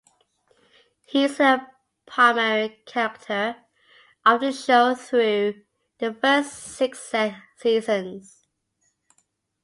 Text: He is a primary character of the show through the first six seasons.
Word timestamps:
He 1.05 1.25
is 1.25 1.39
a 1.39 1.67
primary 2.07 2.81
character 2.87 3.57
of 4.25 4.41
the 4.41 4.51
show 4.51 4.95
through 4.95 5.61
the 5.99 6.11
first 6.11 6.53
six 6.53 7.07
seasons. 7.57 8.47